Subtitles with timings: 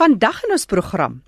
[0.00, 1.18] Vandag in ons program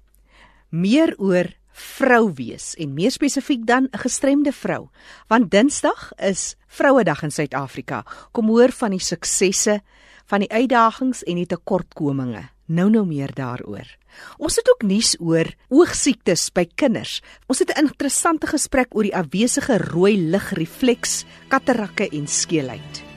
[0.73, 4.89] meer oor vrou wees en meer spesifiek dan 'n gestremde vrou.
[5.29, 8.05] Want Dinsdag is Vrouedag in Suid-Afrika.
[8.33, 9.83] Kom hoor van die suksesse,
[10.25, 12.49] van die uitdagings en die tekortkominge.
[12.67, 13.97] Nou nou meer daaroor.
[14.39, 17.23] Ons het ook nuus oor oogsiektes by kinders.
[17.49, 23.12] Ons het 'n interessante gesprek oor die afwesige rooi ligrefleks, katarakke en skeelheid.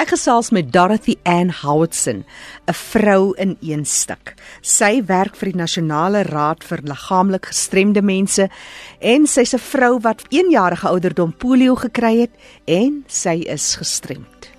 [0.00, 2.24] Ek gesels met Dorothy Ann Howardson,
[2.70, 4.32] 'n vrou in een stuk.
[4.62, 8.48] Sy werk vir die Nasionale Raad vir Liggaamlik Gestremde Mense
[9.00, 12.30] en sy's 'n vrou wat 1 jarige ouderdom polio gekry het
[12.64, 14.50] en sy is gestremd.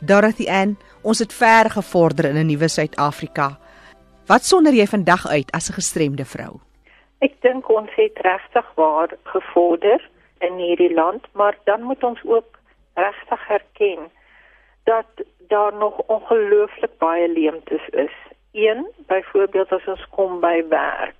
[0.00, 3.58] Dorothy Ann, ons het ver gevorder in 'n nuwe Suid-Afrika.
[4.26, 6.58] Wat sonder jy vandag uit as 'n gestremde vrou?
[7.20, 12.58] Ek dink ons het regtig waar gevorder in hierdie land, maar dan moet ons ook
[12.94, 14.10] regtig erken
[14.84, 15.06] dat
[15.48, 18.12] daar nog ongelooflik baie leemtes is.
[18.52, 21.14] Een, byvoorbeeld as ons kom by werk.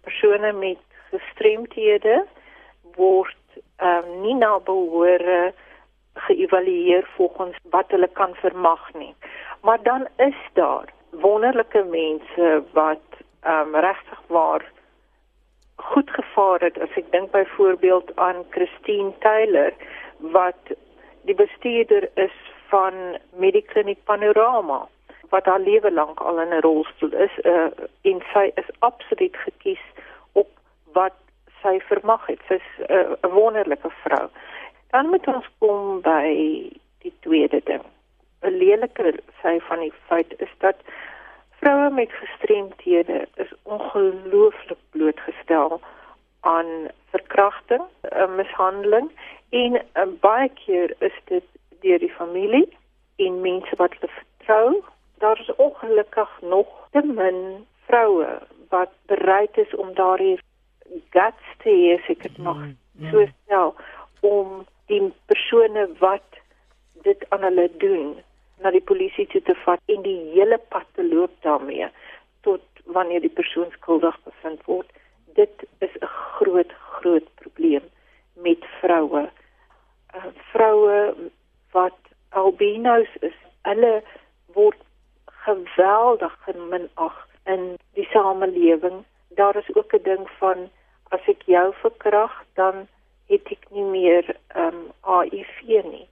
[0.00, 0.78] Persone met
[1.10, 2.24] gestremthede
[2.94, 3.36] word
[3.76, 5.52] ehm um, nie na behoore
[6.14, 9.14] geëvalueer volgens wat hulle kan vermag nie.
[9.62, 13.06] Maar dan is daar wonderlike mense wat
[13.40, 14.64] ehm um, regtig waar
[15.74, 16.80] goed gevaar het.
[16.80, 19.72] As ek dink byvoorbeeld aan Christine Taylor
[20.18, 20.76] wat
[21.22, 22.36] die bestuurder is
[22.68, 22.94] van
[23.36, 24.86] Medikliniek Panorama
[25.28, 27.70] wat haar lewe lank al in 'n rolstoel is uh,
[28.02, 29.84] en sy is absoluut gekies
[30.32, 30.48] op
[30.92, 31.16] wat
[31.62, 32.40] sy vermag het.
[32.48, 34.28] Sy's uh, 'n wonderlike vrou.
[34.90, 36.26] Dan moet ons kom by
[37.04, 37.84] die tweede ding.
[38.42, 40.76] 'n Lelike sy van die feit is dat
[41.60, 45.80] vroue met gestremthede is ongelooflik blootgestel
[46.40, 49.10] aan verkrachting, uh, mishandeling
[49.50, 51.44] en uh, baie keer is dit
[51.80, 52.68] deur die familie
[53.16, 54.82] en mense wat hulle vertrou.
[55.18, 60.38] Daar is ongelukkig nog te min vroue wat bereid is om daardie
[61.10, 63.10] guts te hê, as ek dit nog mm, mm.
[63.10, 63.74] so stel,
[64.20, 66.40] om die persone wat
[67.04, 68.16] dit aan hulle doen
[68.62, 71.88] na die polisie toe te vat en die hele pad te loop daarmee
[72.46, 72.64] tot
[72.96, 74.88] wanneer die persoon skuldig bevind word.
[75.36, 77.84] Dit is 'n groot groot probleem
[78.34, 79.28] met vroue.
[80.16, 81.14] Uh, vroue
[81.72, 81.98] wat
[82.78, 83.34] albinos is.
[83.62, 84.02] Hulle
[84.54, 84.78] word
[85.44, 87.16] geweldig geminag
[87.46, 89.04] in die samelewing.
[89.36, 90.70] Daar is ook 'n ding van
[91.10, 92.88] as ek jou verkrag, dan
[93.26, 96.08] het ek nie meer ehm um, HIV nie.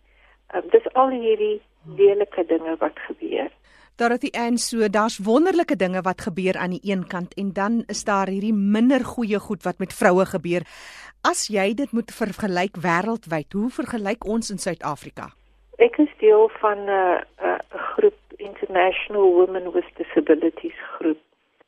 [0.55, 1.61] Um, dis al hierdie
[1.97, 3.51] lelike dinge wat gebeur.
[3.97, 8.05] Dorothy Ann so daar's wonderlike dinge wat gebeur aan die een kant en dan is
[8.05, 10.63] daar hierdie minder goeie goed wat met vroue gebeur.
[11.23, 15.33] As jy dit moet vergelyk wêreldwyd, hoe vergelyk ons in Suid-Afrika?
[15.77, 21.19] Ek is deel van 'n uh, 'n uh, groep International Women with Disabilities groep.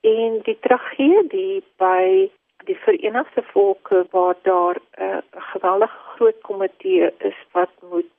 [0.00, 2.30] En die tragedie by
[2.64, 5.18] die Verenigde Volke waar daar 'n uh,
[5.52, 8.16] geweldige groot komitee is wat moet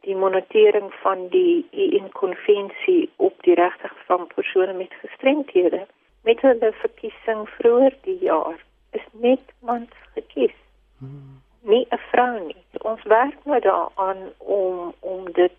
[0.00, 5.86] die monitering van die UN-konvensie op die regte van persone met gestremthede
[6.22, 10.56] met hulle verkiesing vroeër die jaar is net mans gekies.
[10.98, 12.57] Hmm nie 'n vrou nie.
[12.88, 15.52] Ons werk nou daaraan om om dit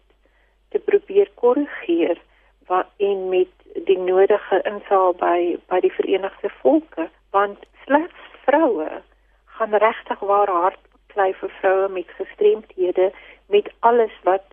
[0.69, 2.17] te probeer korrigeer
[2.67, 3.51] wat en met
[3.89, 8.89] die nodige insaal by by die Verenigde Volke want slegs vroue
[9.57, 10.81] gaan regtig waar hard
[11.13, 13.11] klei vir vroue met gestremthede
[13.57, 14.45] met alles wat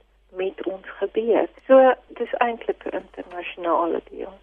[0.43, 1.49] met ons gebeur.
[1.67, 4.37] So dis eintlik 'n internasionale deel.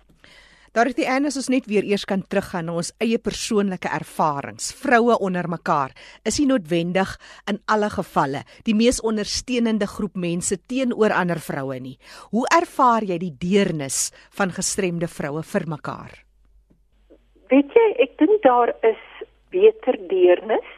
[0.73, 3.91] Daar is die en as ons net weer eers kan teruggaan na ons eie persoonlike
[3.93, 4.71] ervarings.
[4.73, 5.93] Vroue onder mekaar
[6.25, 7.11] is nie noodwendig
[7.51, 11.99] in alle gevalle die mees ondersteunende groep mense teenoor ander vroue nie.
[12.33, 16.17] Hoe ervaar jy die deernis van gestremde vroue vir mekaar?
[17.53, 19.05] Weet jy, ek dink daar is
[19.53, 20.73] beter deernis,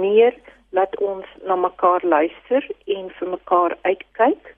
[0.00, 0.32] meer
[0.72, 4.54] laat ons na mekaar luister en vir mekaar uitkyk.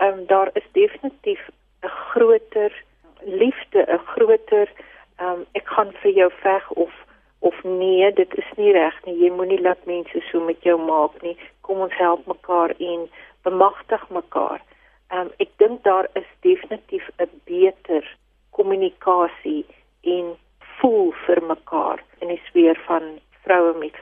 [0.00, 1.50] Ehm um, daar is definitief
[1.84, 2.72] 'n groter
[3.24, 4.68] liefde 'n groter
[5.20, 6.92] um, ek gaan vir jou veg of
[7.40, 9.14] of nee, dit is nie reg nie.
[9.14, 11.36] Jy moenie laat mense so met jou maak nie.
[11.60, 13.04] Kom ons help mekaar en
[13.46, 14.62] bemagtig mekaar.
[15.14, 18.02] Um, ek dink daar is definitief 'n beter
[18.50, 19.64] kommunikasie
[20.02, 20.34] en
[20.80, 23.94] voel vir mekaar in die sfeer van vroue met.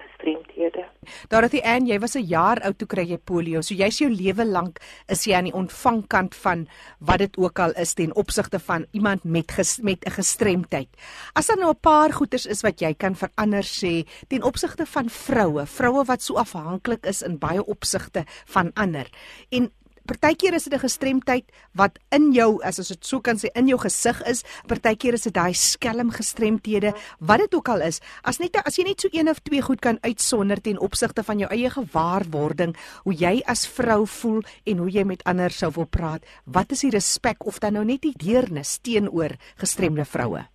[1.28, 3.60] Dorothy Ann, jy was 'n jaar oud toe kry jy polio.
[3.60, 6.68] So jy's jou lewe lank is jy aan die ontvangkant van
[7.00, 10.88] wat dit ook al is ten opsigte van iemand met ges, met 'n gestremdheid.
[11.34, 15.08] As daar nou 'n paar goeters is wat jy kan verander sê ten opsigte van
[15.08, 19.06] vroue, vroue wat so afhanklik is in baie opsigte van ander.
[19.50, 19.70] En
[20.06, 21.44] Partykeer is dit 'n gestremdheid
[21.74, 24.44] wat in jou, as ons dit so kan sê, in jou gesig is.
[24.66, 28.00] Partykeer is dit daai skelm gestremthede, wat dit ook al is.
[28.22, 31.38] As net as jy net so een of twee goed kan uitsonder ten opsigte van
[31.38, 35.86] jou eie gewaarwording, hoe jy as vrou voel en hoe jy met ander sou wil
[35.86, 40.46] praat, wat is die respek of dan nou net die deernis teenoor gestremde vroue?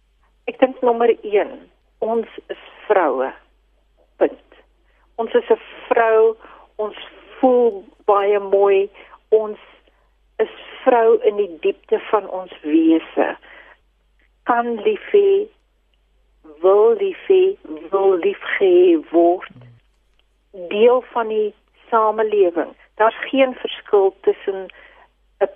[0.47, 1.69] Ek dink nommer 1,
[1.99, 3.33] ons is vroue.
[4.17, 4.39] Punt.
[5.17, 5.59] Ons is 'n
[5.89, 6.35] vrou,
[6.77, 6.95] ons
[7.39, 8.89] voel baie mooi.
[9.31, 9.59] Ons
[10.43, 13.27] is vrou in die diepte van ons wese.
[14.49, 15.47] Kan lief hê,
[16.63, 17.55] wil lief hê,
[17.93, 19.67] wil lief gee word.
[20.73, 21.53] Deel van die
[21.89, 22.73] samelewing.
[22.99, 24.67] Daar's geen verskil tussen
[25.39, 25.49] 'n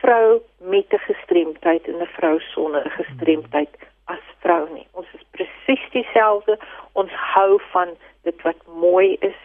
[0.00, 3.74] vrou met 'n gestremdheid en 'n vrou sonder 'n gestremdheid
[4.04, 4.86] as vrou nie.
[4.92, 6.58] Ons is presies dieselfde.
[6.92, 7.88] Ons hou van
[8.22, 9.40] dit wat mooi is,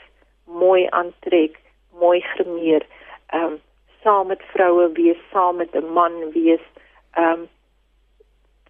[0.45, 1.59] mooi aantrek,
[1.99, 2.85] mooi gemeer.
[3.27, 3.59] Ehm um,
[4.03, 6.65] saam met vroue wees, saam met 'n man wees,
[7.11, 7.49] ehm um,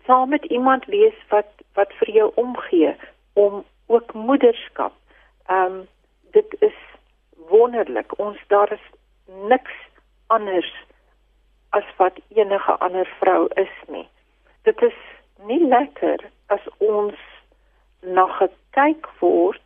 [0.06, 2.96] saam met iemand wees wat wat vir jou omgee
[3.34, 4.94] om ook moederskap.
[5.46, 5.88] Ehm um,
[6.32, 6.78] dit is
[7.48, 8.20] wonderlik.
[8.20, 8.88] Ons daar is
[9.26, 9.74] niks
[10.28, 10.86] anders
[11.70, 14.08] as wat enige ander vrou is nie.
[14.62, 14.98] Dit is
[15.46, 17.16] nie lekker as ons
[18.02, 19.62] na gekyk word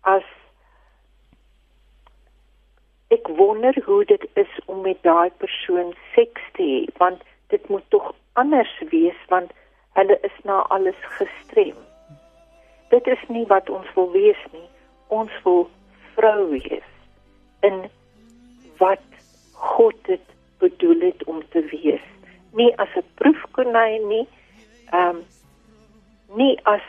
[0.00, 0.26] as
[3.12, 7.20] ek wonder hoe dit is om met daai persoon seks te hê want
[7.52, 9.50] dit moet tog anders wees want
[9.98, 11.76] hulle is na alles gestrem.
[12.88, 14.68] Dit is nie wat ons wil wees nie.
[15.08, 15.66] Ons wil
[16.14, 16.88] vrou wees
[17.68, 17.84] in
[18.80, 19.04] wat
[19.52, 20.24] God dit
[20.64, 22.08] bedoel het om te wees.
[22.56, 24.26] Nie as 'n proefkonyn nie.
[24.92, 25.24] Ehm um,
[26.40, 26.88] nie as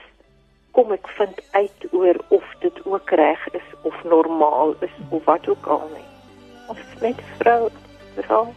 [0.71, 5.47] kom ek vind uit oor of dit ook reg is of normaal is of wat
[5.47, 6.12] ook al nie
[6.68, 7.69] of met vrou
[8.15, 8.48] vrou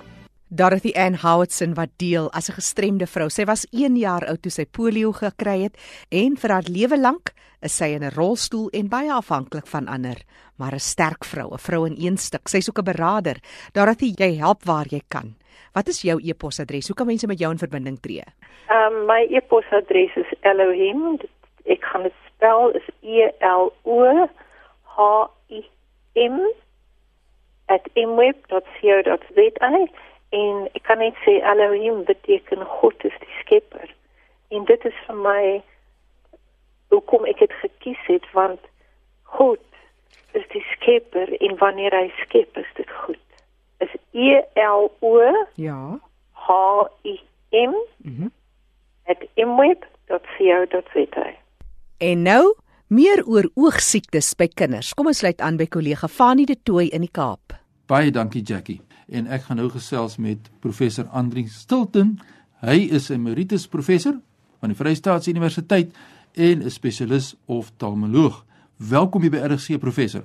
[0.48, 3.28] Dorothy Ann Howardson wat deel as 'n gestremde vrou.
[3.28, 5.76] Sy was 1 jaar oud toe sy polio gekry het
[6.10, 10.16] en vir haar lewe lank is sy in 'n rolstoel en baie afhanklik van ander,
[10.56, 12.48] maar 'n sterk vrou, 'n vrou in een stuk.
[12.48, 13.36] Sy's ook 'n beraader.
[13.72, 15.34] Dorothy, jy help waar jy kan.
[15.72, 16.86] Wat is jou e-posadres?
[16.86, 18.22] Hoe kan mense met jou in verbinding tree?
[18.68, 21.18] Ehm um, my e-posadres is Elohim.
[21.64, 24.28] Ek kan dit spel is E L O
[24.82, 25.64] H I
[26.14, 26.40] M
[27.94, 29.70] @mweb.co.za
[30.30, 33.94] en ek kan net sê Elohim beteken God is die skepper.
[34.48, 35.62] En dit is vir my
[36.88, 38.60] hoekom ek dit gekies het want
[39.22, 39.60] God
[40.32, 43.18] is die skepper en wanneer hy skep is dit goed.
[43.78, 45.98] Is E L O Ja.
[46.32, 46.50] H
[47.04, 47.20] I
[47.50, 48.28] M Mhm.
[49.34, 51.26] @mweb.co.za.
[51.98, 52.54] En nou
[52.88, 54.92] meer oor oogsiektes by kinders.
[54.94, 57.56] Kom ons sluit aan by kollega Fanie de Tooy in die Kaap.
[57.90, 58.80] Baie dankie Jackie.
[59.10, 62.18] En ek gaan nou gesels met professor Andri Stilton.
[62.62, 64.14] Hy is 'n emeritus professor
[64.60, 65.94] van die Vrystaatse Universiteit
[66.34, 68.44] en 'n spesialis oftalmoloog.
[68.76, 70.24] Welkom hier by RC professor.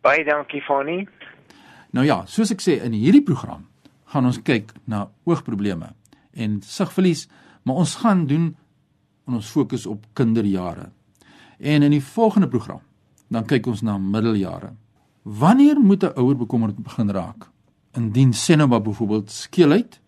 [0.00, 1.08] Baie dankie Fanie.
[1.92, 3.66] Nou ja, soos ek sê in hierdie program
[4.04, 5.94] gaan ons kyk na oogprobleme
[6.32, 7.28] en sigverlies,
[7.62, 8.56] maar ons gaan doen
[9.26, 10.90] en ons fokus op kinderjare.
[11.58, 12.80] En in die volgende program
[13.28, 14.72] dan kyk ons na middeljare.
[15.22, 17.50] Wanneer moet 'n ouer bekommerd begin raak?
[17.92, 18.34] Indien
[18.68, 20.00] maar byvoorbeeld skeelheid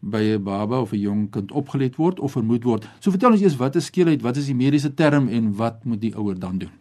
[0.00, 2.88] by 'n baba of 'n jong kind opgelet word of vermoed word.
[2.98, 4.22] So vertel ons eers wat is skeelheid?
[4.22, 6.72] Wat is die mediese term en wat moet die ouer dan doen?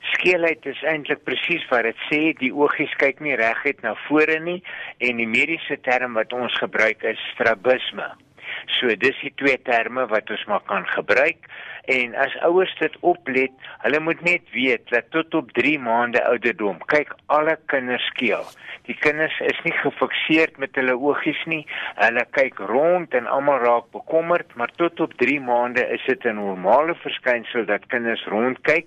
[0.00, 4.62] Skeelheid is eintlik presies wat dit sê, die oogies kyk nie reguit na vore nie
[4.98, 8.12] en die mediese term wat ons gebruik is strabisme.
[8.66, 11.48] So dis die twee terme wat ons maar kan gebruik
[11.92, 13.52] en as ouers dit oplet,
[13.82, 18.46] hulle moet net weet dat tot op 3 maande ouderdom kyk alle kinders skeel.
[18.88, 21.62] Die kinders is nie gefikseer met hulle oogies nie.
[22.00, 26.40] Hulle kyk rond en almal raak bekommerd, maar tot op 3 maande is dit 'n
[26.40, 28.86] normale verskynsel dat kinders rondkyk.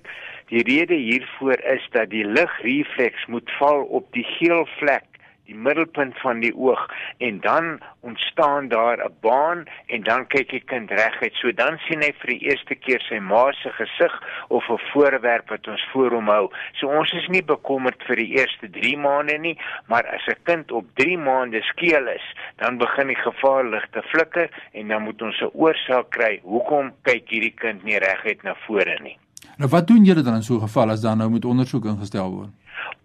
[0.49, 5.16] Die rede hiervoor is dat die ligrefleks moet val op die geel vlek
[5.47, 6.83] die middelpunt van die oog
[7.23, 11.33] en dan ontstaan daar 'n baan en dan kyk die kind reguit.
[11.33, 14.13] So dan sien hy vir die eerste keer sy ma se gesig
[14.47, 16.51] of 'n voorwerp wat ons voor hom hou.
[16.73, 20.71] So ons is nie bekommerd vir die eerste 3 maande nie, maar as 'n kind
[20.71, 25.51] op 3 maande skeel is, dan begin die gevaarligte flikker en dan moet ons 'n
[25.53, 26.39] oorsaak kry.
[26.43, 29.17] Hoekom kyk hierdie kind nie reguit na vore nie?
[29.57, 32.31] Nou wat doen julle dan in so 'n geval as daar nou moet ondersoek ingestel
[32.31, 32.49] word?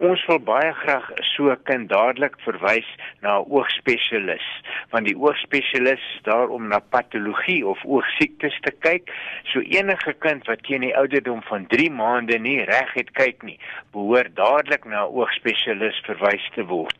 [0.03, 2.89] Ons wil baie graag so kind dadelik verwys
[3.21, 4.47] na 'n oogspesialis,
[4.91, 9.13] want die oogspesialis is daar om na patologie of oogsiektes te kyk.
[9.53, 13.59] So enige kind wat teen die ouderdom van 3 maande nie reg het kyk nie,
[13.93, 16.99] behoort dadelik na 'n oogspesialis verwys te word.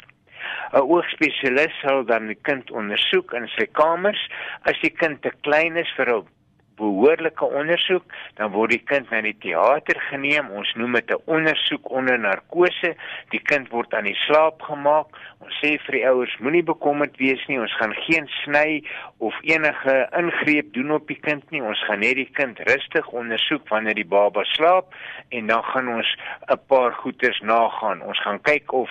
[0.73, 4.23] 'n Oogspesialis sal dan die kind ondersoek in sy kamers.
[4.63, 6.27] As die kind te klein is vir 'n
[6.83, 8.05] behoorlike ondersoek,
[8.39, 10.51] dan word die kind na die teater geneem.
[10.51, 12.95] Ons noem dit 'n ondersoek onder narkose.
[13.31, 15.09] Die kind word aan die slaap gemaak.
[15.43, 17.59] Ons sê vir die ouers moenie bekommerd wees nie.
[17.59, 18.83] Ons gaan geen sny
[19.19, 21.63] of enige ingreep doen op die kind nie.
[21.63, 24.95] Ons gaan net die kind rustig ondersoek wanneer die baba slaap
[25.31, 26.17] en dan gaan ons
[26.49, 28.03] 'n paar goeters nagaan.
[28.03, 28.91] Ons gaan kyk of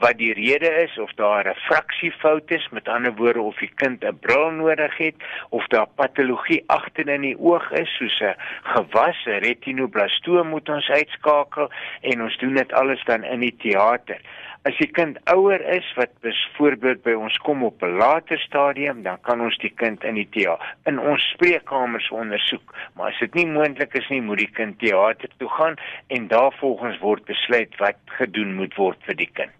[0.00, 4.04] wat die rede is of daar 'n refraksiefout is, met ander woorde of die kind
[4.04, 5.14] 'n bril nodig het
[5.50, 8.34] of daar patologie agter in die oog is soos 'n
[8.72, 11.70] gewas, 'n retinoblastoom moet ons uitskakel
[12.02, 14.20] en ons doen dit alles dan in die teater.
[14.66, 19.18] As die kind ouer is wat byvoorbeeld by ons kom op 'n later stadium, dan
[19.22, 22.74] kan ons die kind in die tea in ons spreekkamers ondersoek.
[22.94, 26.98] Maar as dit nie moontlik is nie, moet die kind teater toe gaan en daarvolgens
[26.98, 29.52] word besluit wat gedoen moet word vir die kind.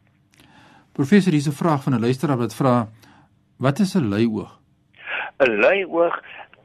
[0.92, 2.88] Professor, hier's 'n vraag van 'n luisteraar wat vra:
[3.58, 4.58] Wat is 'n leioog?
[5.38, 6.22] 'n Leioog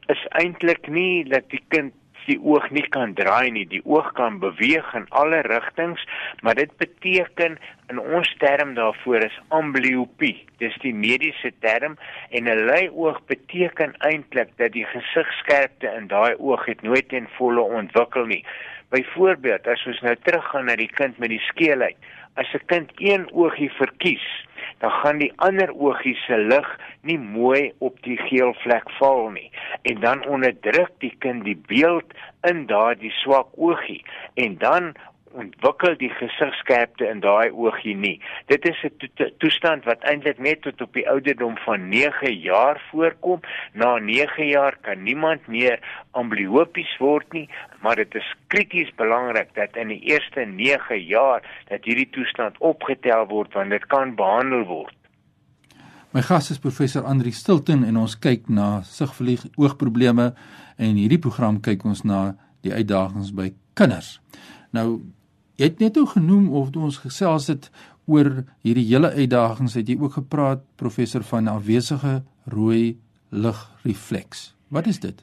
[0.08, 1.92] is eintlik nie dat die kind
[2.26, 3.64] die oog nie kan draai nie.
[3.68, 6.02] Die oog kan beweeg in alle rigtings,
[6.42, 7.58] maar dit beteken
[7.90, 10.36] in ons term daarvoor is amblyopie.
[10.62, 11.98] Dis die mediese term
[12.30, 17.60] en 'n leioog beteken eintlik dat die gesigskerpte in daai oog het nooit ten volle
[17.60, 18.44] ontwikkel nie.
[18.90, 21.96] Byvoorbeeld, as ons nou teruggaan na die kind met die skeelheid,
[22.34, 24.46] as 'n kind een oogie verkies,
[24.82, 26.68] dan gaan die ander oogie se lig
[27.06, 29.46] nie mooi op die geel vlek val nie.
[29.86, 32.16] En dan onderdruk die kind die beeld
[32.50, 34.00] in daardie swak oogie.
[34.34, 34.94] En dan
[35.38, 38.20] ontwikkel die gesigskerpte in daai oogie nie.
[38.52, 42.80] Dit is 'n to toestand wat eintlik net tot op die ouderdom van 9 jaar
[42.90, 43.40] voorkom.
[43.72, 45.78] Na 9 jaar kan niemand meer
[46.10, 47.48] amblyopies word nie,
[47.80, 53.26] maar dit is krities belangrik dat in die eerste 9 jaar dat hierdie toestand opgetel
[53.26, 54.94] word want dit kan behandel word.
[56.12, 60.34] My gas is professor Andri Stilton en ons kyk na sigverlies oogprobleme
[60.76, 64.18] en hierdie program kyk ons na die uitdagings by kinders.
[64.76, 65.00] Nou
[65.60, 67.68] Jy het net o genoem of ons gesels het
[68.08, 68.30] oor
[68.64, 72.96] hierdie hele uitdagings het jy ook gepraat professor van afwesige rooi
[73.30, 74.54] ligrefleks.
[74.72, 75.20] Wat is dit?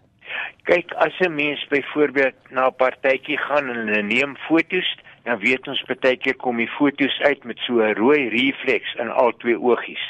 [0.70, 4.90] Kyk, as 'n mens byvoorbeeld na 'n partytjie gaan en hulle neem foto's,
[5.24, 9.10] dan weet ons baie keer kom die foto's uit met so 'n rooi refleks in
[9.10, 10.06] al twee oogies.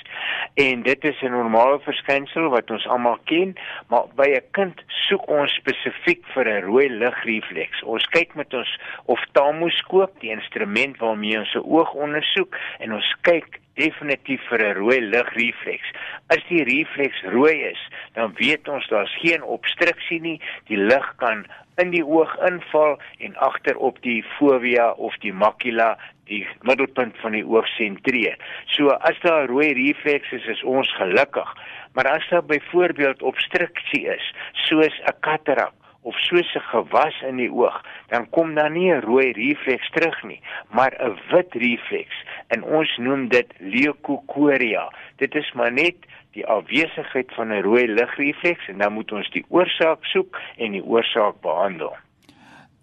[0.56, 3.56] En dit is 'n normale verskynsel wat ons almal ken,
[3.88, 7.84] maar by 'n kind soek ons spesifiek vir 'n rooi ligrefleks.
[7.84, 13.60] Ons kyk met ons oftalmoskoop, die instrument waarmee ons se oog ondersoek, en ons kyk
[13.80, 15.90] definitief vir 'n rooi ligrefleks.
[16.28, 17.82] As die refleks rooi is,
[18.14, 21.46] dan weet ons daar's geen obstruksie nie, die lig kan
[21.82, 25.98] in die oog inval en agterop die fovea of die macula
[26.30, 28.38] die middelpunt van die oog sentreer.
[28.76, 31.50] So as daar rooi refleks is, is ons gelukkig.
[31.98, 34.34] Maar as daar byvoorbeeld obstruksie is,
[34.68, 39.02] soos 'n katarak of soos 'n gewas in die oog, dan kom daar nie 'n
[39.02, 42.18] rooi refleks terug nie, maar 'n wit refleks
[42.48, 44.92] en ons noem dit leukokoria.
[45.16, 45.96] Dit is maar net
[46.32, 50.84] die afwesigheid van 'n rooi ligrefleks en dan moet ons die oorsaak soek en die
[50.84, 51.96] oorsaak behandel.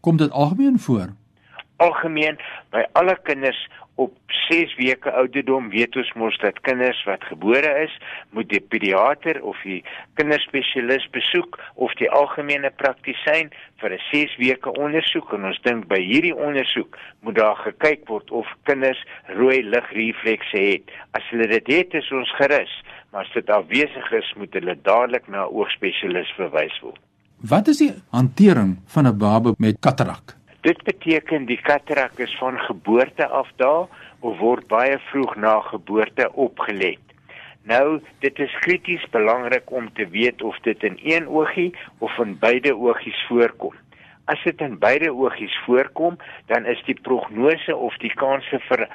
[0.01, 1.09] Kom dit algemeen voor?
[1.77, 2.39] Algemeen
[2.71, 3.59] by alle kinders
[3.97, 4.13] op
[4.49, 7.95] 6 weke ouderdom weet ons mos dat kinders wat gebore is,
[8.37, 9.79] moet die pediater of die
[10.21, 13.49] kinderspesialis besoek of die algemene praktisyn
[13.81, 18.31] vir 'n 6 weke ondersoek en ons dink by hierdie ondersoek moet daar gekyk word
[18.31, 19.03] of kinders
[19.41, 20.85] rooi ligreflekse het.
[21.13, 22.73] As hulle dit het, is ons gerus,
[23.13, 27.01] maar as dit afwesig is, moet hulle dadelik na 'n oogspesialis verwys word.
[27.41, 30.37] Wat is die hantering van 'n baba met katarak?
[30.67, 33.87] Dit beteken die katarak is van geboorte af daar
[34.21, 37.13] of word baie vroeg na geboorte opgelet.
[37.71, 42.35] Nou, dit is krities belangrik om te weet of dit in een oogie of in
[42.43, 43.79] beide oogies voorkom.
[44.25, 46.19] As dit in beide oogies voorkom,
[46.51, 48.89] dan is die prognose of die kanse vir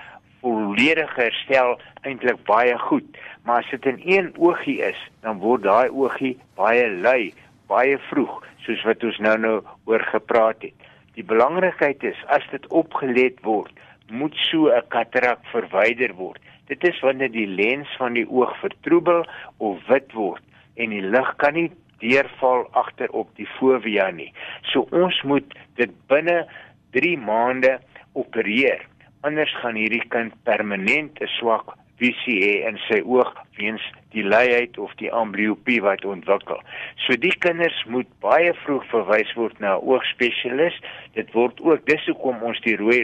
[0.43, 3.07] volledige herstel eintlik baie goed.
[3.47, 7.33] Maar as dit in een oogie is, dan word daai oogie baie lui,
[7.71, 10.90] baie vroeg, soos wat ons nou nou oor gepraat het.
[11.15, 13.71] Die belangrikheid is as dit opgelet word,
[14.11, 16.39] moet so 'n katarak verwyder word.
[16.67, 19.25] Dit is wanneer die lens van die oog vertroebel
[19.57, 20.43] of wit word
[20.75, 24.33] en die lig kan nie deurval agter op die fovea nie.
[24.71, 26.47] So ons moet dit binne
[26.91, 27.79] 3 maande
[28.13, 28.81] opereer.
[29.21, 34.77] Anders gaan hierdie kind permanent 'n swak visie hê in sy oog weens die luiheid
[34.77, 36.59] of die amblyopie wat ontwikkel.
[37.05, 40.77] So die kinders moet baie vroeg verwys word na 'n oogspesialis.
[41.13, 43.03] Dit word ook dis hoekom ons die rooi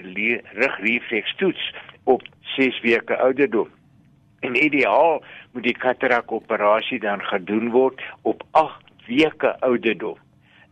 [0.54, 1.74] rigrefleks toets
[2.04, 2.22] op
[2.56, 3.70] 6 weke ouderdom.
[4.40, 10.18] En ideaal moet die katarak operasie dan gedoen word op 8 weke ouderdom.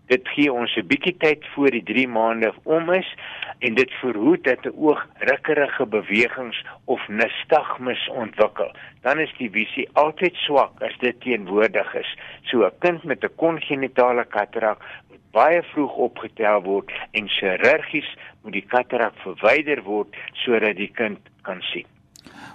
[0.07, 3.15] Dit gee ons 'n bietjie tyd voor die 3 maande om is
[3.59, 8.71] en dit verhoed dat 'n oog rukkerige bewegings of nystagmus ontwikkel.
[9.01, 12.17] Dan is die visie altyd swak as dit teenwoordig is.
[12.43, 18.53] So 'n kind met 'n kongenitale katarak moet baie vroeg opgetel word en chirurgies moet
[18.53, 21.85] die katarak verwyder word sodat die kind kan sien.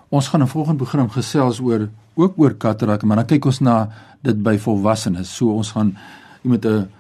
[0.09, 3.89] Ons gaan 'n volgende program gesels oor ook oor katarak, maar dan kyk ons na
[4.23, 5.37] dit by volwassenes.
[5.37, 5.97] So ons gaan
[6.43, 6.91] met 'n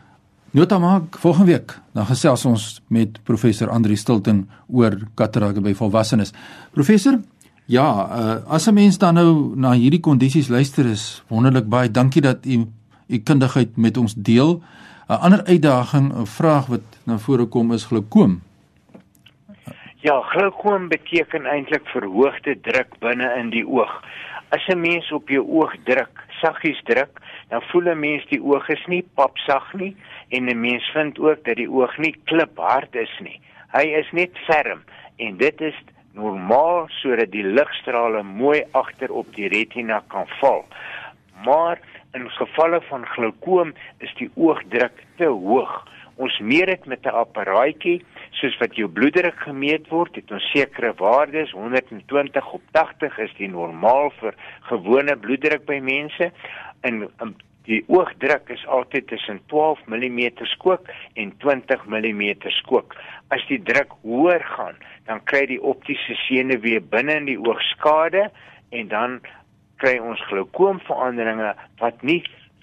[0.50, 6.32] Nota maak volgende week dan gesels ons met professor Andri Stilton oor katarake by volwassenes.
[6.74, 7.20] Professor,
[7.70, 12.22] ja, uh, as 'n mens dan nou na hierdie kondisies luister is wonderlik baie dankie
[12.22, 12.66] dat u
[13.08, 14.60] u kundigheid met ons deel.
[15.08, 18.40] 'n Ander uitdaging, 'n vraag wat na vore kom is glaukoom.
[20.02, 24.02] Ja, glaukoom beteken eintlik verhoogde druk binne in die oog.
[24.48, 28.68] As 'n mens op jou oog druk, saggies druk, dan voel 'n mens die oog
[28.68, 29.96] is nie papsag nie
[30.30, 33.40] en 'n mens vind ook dat die oog nie kliphard is nie.
[33.72, 34.82] Hy is net ferm
[35.16, 35.78] en dit is
[36.12, 40.64] normaal sodat die ligstrale mooi agter op die retina kan val.
[41.44, 41.78] Maar
[42.12, 45.86] in gevalle van glaukoom is die oogdruk te hoog.
[46.16, 50.92] Ons meet dit met 'n apparaatjie soos wat jou bloeddruk gemeet word, het ons sekere
[50.96, 56.30] waardes, 120 op 80 is die normaal vir gewone bloeddruk by mense.
[56.82, 57.08] In
[57.70, 60.20] Die oogdruk is altyd tussen 12 mm
[60.52, 62.22] skook en 20 mm
[62.58, 62.96] skook.
[63.30, 68.26] As die druk hoër gaan, dan kry die optiese senuwee binne in die oog skade
[68.74, 69.20] en dan
[69.80, 72.20] kry ons glaukoomveranderinge wat nie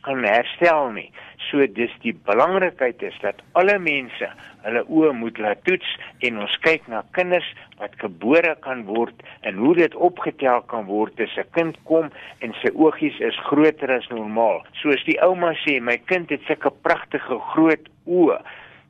[0.07, 1.09] kan herstel nie.
[1.47, 4.29] So dis die belangrikheid is dat alle mense
[4.65, 5.89] hulle oë moet laat toets
[6.27, 7.47] en ons kyk na kinders
[7.79, 12.11] wat gebore kan word en hoe dit opgetel kan word as 'n kind kom
[12.41, 14.63] en sy oogies is groter as normaal.
[14.81, 18.39] Soos die ouma sê, my kind het sulke pragtige groot oë.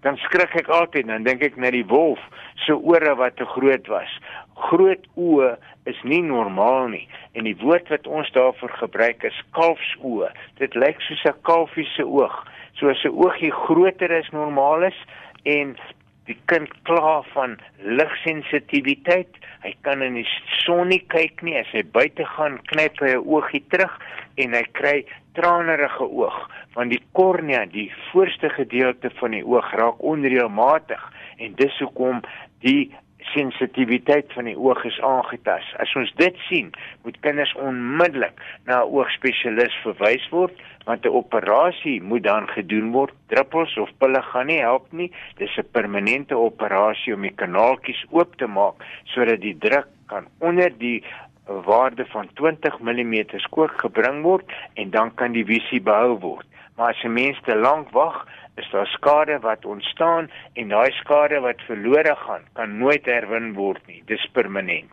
[0.01, 2.19] Dan skrik ek altyd dan dink ek na die wolf
[2.65, 4.09] se ore wat te groot was.
[4.57, 5.55] Groot oë
[5.89, 7.05] is nie normaal nie
[7.37, 10.31] en die woord wat ons daarvoor gebruik is kalfsoë.
[10.61, 12.35] Dit lyk soos 'n kalfie se oog.
[12.79, 14.99] So as 'n oogie groter as normaal is
[15.45, 15.77] en
[16.25, 19.31] die kind kla van ligsensitiwiteit.
[19.63, 20.27] Hy kan in die
[20.65, 21.57] son nie kyk nie.
[21.57, 23.93] As hy buite gaan, knyp hy 'n oogie terug
[24.37, 30.03] en hy kry tranerige oog want die kornea, die voorste gedeelte van die oog raak
[30.05, 31.01] onreëlmatig
[31.41, 32.21] en dis hoekom
[32.61, 32.93] die
[33.33, 35.75] sensitiwiteit van die oog is aangetast.
[35.81, 36.71] As ons dit sien,
[37.03, 43.13] moet kinders onmiddellik na 'n oogspesialis verwys word want 'n operasie moet dan gedoen word.
[43.27, 45.11] Druppels of pille gaan nie help nie.
[45.37, 50.77] Dis 'n permanente operasie om die kanaaltjies oop te maak sodat die druk kan onder
[50.77, 51.03] die
[51.45, 56.45] waarde van 20 mm skook gebring word en dan kan die visie behou word.
[56.75, 61.39] Maar as 'n mens te lank wag, is daar skade wat ontstaan en daai skade
[61.45, 64.01] wat verlore gaan, kan nooit herwin word nie.
[64.09, 64.89] Dis permanent.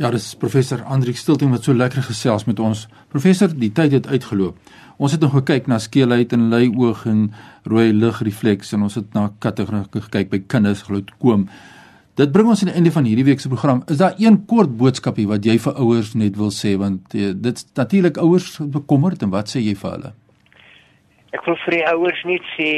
[0.00, 2.86] Ja, dis professor Andrik Stilting wat so lekker gesels met ons.
[3.12, 4.56] Professor, die tyd het uitgeloop.
[4.96, 7.26] Ons het nog gekyk na skeelheid en leioog en
[7.68, 11.44] rooi ligrefleks en ons het na kategorieë gekyk by kinders glaukoom.
[12.16, 13.84] Dit bring ons aan die einde van hierdie week se program.
[13.92, 17.62] Is daar een kort boodskapie wat jy vir ouers net wil sê want uh, dit
[17.76, 20.12] natuurlik ouers bekommerd en wat sê jy vir hulle?
[21.32, 22.70] Ek wil vir die ouers net sê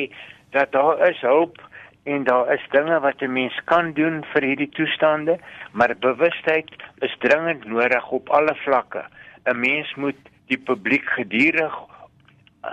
[0.53, 1.61] dat daar is hulp
[2.05, 5.39] en daar is dinge wat 'n mens kan doen vir hierdie toestande,
[5.73, 6.69] maar bewustheid
[7.01, 9.05] is dringend nodig op alle vlakke.
[9.47, 11.75] 'n Mens moet die publiek gedurig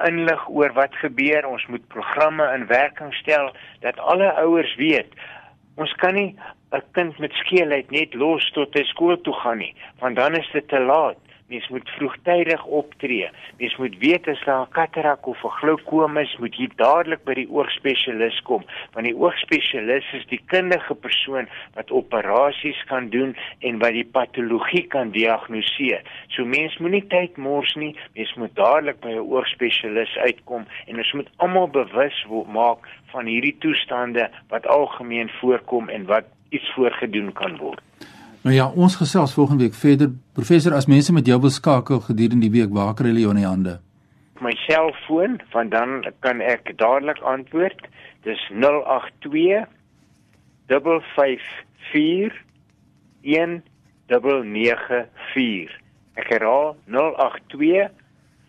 [0.05, 1.47] inlig oor wat gebeur.
[1.47, 5.13] Ons moet programme in werking stel dat alle ouers weet.
[5.75, 6.35] Ons kan nie
[6.71, 10.49] 'n kind met skeelheid net los tot hy skool toe gaan nie, want dan is
[10.51, 11.17] dit te laat.
[11.49, 13.29] Mens moet vroegtydig optree.
[13.57, 17.33] Mens moet weet as daar 'n katarak of 'n glaukoom is, moet jy dadelik by
[17.33, 23.79] die oogspesialis kom, want die oogspesialis is die kundige persoon wat operasies kan doen en
[23.79, 26.01] wat die patologie kan diagnoseer.
[26.27, 27.95] So mens moenie tyd mors nie.
[28.15, 33.57] Mens moet dadelik by 'n oogspesialis uitkom en ons moet almal bewus maak van hierdie
[33.59, 37.88] toestande wat algemeen voorkom en wat iets voorgedoen kan word.
[38.41, 40.11] Nou ja, ons gesels volgende week verder.
[40.33, 43.41] Professor, as mense met jou wil skakel gedurende die week, waar kry hulle jou in
[43.41, 43.73] die hande?
[44.39, 47.83] My selfoon, want dan kan ek dadelik antwoord.
[48.23, 49.67] Dis 082
[50.71, 52.39] 554
[53.27, 55.75] 1994.
[56.19, 57.91] Ek herhaal 082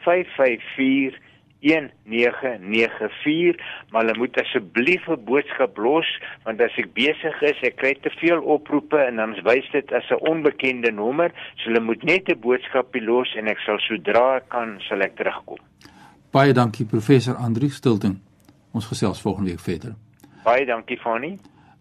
[0.07, 1.19] 554
[1.61, 3.57] 1994
[3.91, 6.09] maar hulle moet asseblief 'n boodskap los
[6.45, 10.11] want as ek besig is ek kry te veel oproepe en dan wys dit as
[10.11, 14.49] 'n onbekende nommer so hulle moet net 'n boodskapie los en ek sal sodra ek
[14.49, 15.59] kan sal ek terugkom.
[16.31, 18.21] Baie dankie professor Andri Stilton.
[18.73, 19.95] Ons gesels volgende week verder.
[20.45, 21.39] Baie dankie Fanny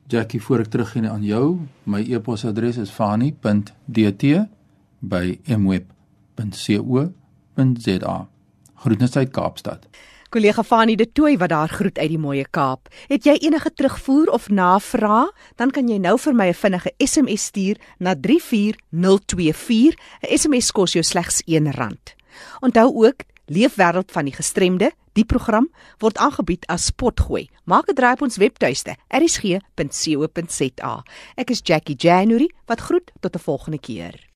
[0.08, 2.90] Jackie voor ek teruggaan aan jou my e-posadres is
[8.80, 9.88] fani.dt@mweb.co.za Groetens uit Kaapstad.
[10.30, 12.88] Kollega Fanie de Tooi wat daar groet uit die mooie Kaap.
[13.08, 17.44] Het jy enige terugvoer of navraag, dan kan jy nou vir my 'n vinnige SMS
[17.44, 19.96] stuur na 34024.
[20.22, 21.98] 'n SMS kos jou slegs R1.
[22.62, 27.50] Onthou ook, Leefwêreld van die gestremde, die program word aangebied as spotgooi.
[27.66, 31.04] Maak 'n draai op ons webtuiste, erisg.co.za.
[31.36, 34.29] Ek is Jackie January wat groet tot 'n volgende keer.